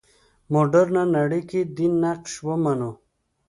مډرنه 0.51 1.03
نړۍ 1.15 1.41
کې 1.49 1.61
دین 1.77 1.93
نقش 2.03 2.31
ومنو. 2.47 2.91